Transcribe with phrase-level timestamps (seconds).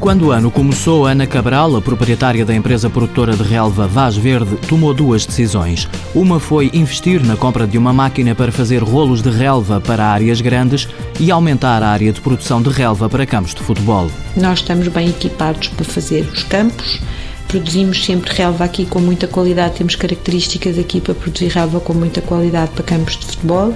[0.00, 4.56] Quando o ano começou, Ana Cabral, a proprietária da empresa produtora de relva Vaz Verde,
[4.68, 5.88] tomou duas decisões.
[6.14, 10.40] Uma foi investir na compra de uma máquina para fazer rolos de relva para áreas
[10.40, 10.88] grandes
[11.18, 14.08] e aumentar a área de produção de relva para campos de futebol.
[14.36, 17.00] Nós estamos bem equipados para fazer os campos.
[17.48, 22.20] Produzimos sempre relva aqui com muita qualidade, temos características aqui para produzir relva com muita
[22.20, 23.74] qualidade para campos de futebol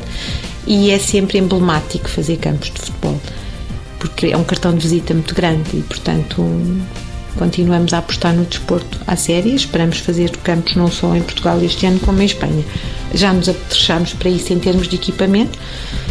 [0.68, 3.18] e é sempre emblemático fazer campos de futebol
[4.02, 6.45] porque é um cartão de visita muito grande e, portanto,
[7.38, 9.55] continuamos a apostar no desporto à série.
[9.55, 12.65] Esperamos fazer campos não só em Portugal este ano, como em Espanha.
[13.15, 15.57] Já nos apetrechamos para isso em termos de equipamento.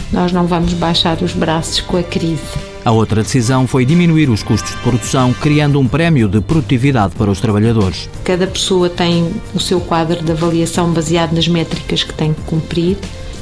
[0.09, 2.41] Nós não vamos baixar os braços com a crise.
[2.85, 7.29] A outra decisão foi diminuir os custos de produção, criando um prémio de produtividade para
[7.29, 8.09] os trabalhadores.
[8.23, 12.97] Cada pessoa tem o seu quadro de avaliação baseado nas métricas que tem que cumprir.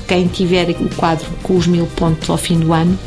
[0.07, 2.97] Quem tiver o quadro com os mil pontos ao fim do ano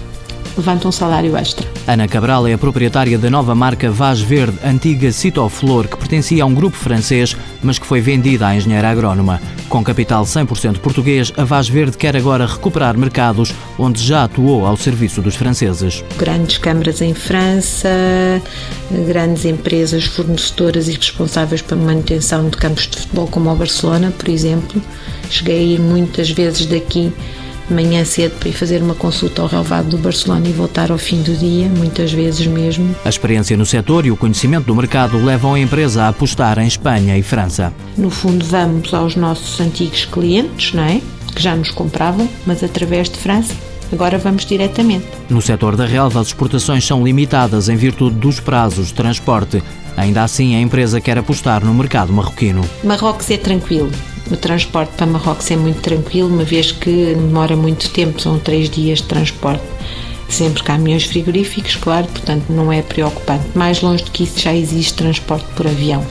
[0.57, 1.67] levanta um salário extra.
[1.87, 6.47] Ana Cabral é a proprietária da nova marca Vaz Verde, antiga Citoflor, que pertencia a
[6.47, 9.41] um grupo francês, mas que foi vendida à engenheira agrónoma.
[9.69, 14.77] Com capital 100% português, a Vaz Verde quer agora recuperar mercados onde já atuou ao
[14.77, 16.05] serviço dos franceses.
[16.19, 17.89] Grandes câmaras em França,
[19.07, 24.29] grandes empresas fornecedoras e responsáveis pela manutenção de campos de futebol, como o Barcelona, por
[24.29, 24.81] exemplo.
[25.31, 27.13] Cheguei a ir muitas vezes daqui
[27.69, 30.99] de manhã cedo para ir fazer uma consulta ao relevado do Barcelona e voltar ao
[30.99, 32.95] fim do dia, muitas vezes mesmo.
[33.05, 36.67] A experiência no setor e o conhecimento do mercado levam a empresa a apostar em
[36.67, 37.73] Espanha e França.
[37.97, 41.01] No fundo, vamos aos nossos antigos clientes, não é?
[41.35, 43.55] Que já nos compravam, mas através de França.
[43.93, 45.07] Agora vamos diretamente.
[45.29, 49.63] No setor da relva, as exportações são limitadas em virtude dos prazos de transporte.
[49.97, 52.65] Ainda assim, a empresa quer apostar no mercado marroquino.
[52.83, 53.91] Marrocos é tranquilo.
[54.31, 58.71] O transporte para Marrocos é muito tranquilo, uma vez que demora muito tempo, são três
[58.71, 59.65] dias de transporte.
[60.29, 63.45] Sempre caminhões frigoríficos, claro, portanto não é preocupante.
[63.55, 66.03] Mais longe do que isso já existe transporte por avião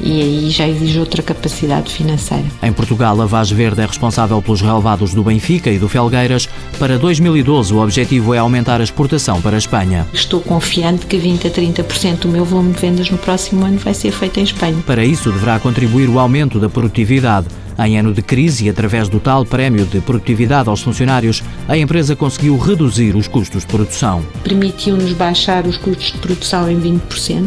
[0.00, 2.44] e aí já exige outra capacidade financeira.
[2.62, 6.48] Em Portugal, a Vaz Verde é responsável pelos relevados do Benfica e do Felgueiras.
[6.78, 10.06] Para 2012, o objetivo é aumentar a exportação para a Espanha.
[10.12, 13.94] Estou confiante que 20 a 30% do meu volume de vendas no próximo ano vai
[13.94, 14.82] ser feito em Espanha.
[14.86, 17.46] Para isso, deverá contribuir o aumento da produtividade.
[17.78, 22.56] Em ano de crise, através do tal prémio de produtividade aos funcionários, a empresa conseguiu
[22.56, 24.24] reduzir os custos de produção.
[24.42, 27.46] Permitiu-nos baixar os custos de produção em 20%.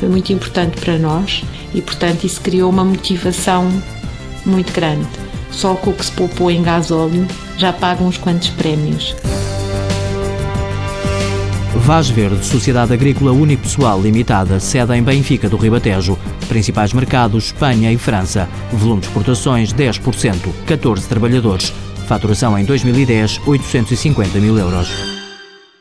[0.00, 1.44] Foi muito importante para nós
[1.74, 3.70] e, portanto, isso criou uma motivação
[4.44, 5.06] muito grande.
[5.50, 9.14] Só com o que se poupou em gasóleo já paga uns quantos prémios.
[11.74, 16.18] Vaz Verde, Sociedade Agrícola Unipessoal Limitada, sede em Benfica do Ribatejo.
[16.48, 18.48] Principais mercados, Espanha e França.
[18.72, 21.72] Volume de exportações 10%, 14 trabalhadores.
[22.06, 25.21] Faturação em 2010, 850 mil euros.